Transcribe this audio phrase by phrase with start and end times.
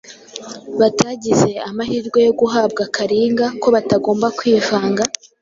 [0.79, 5.03] batagize amahirwe yo guhabwa Kalinga ko batagomba kwivanga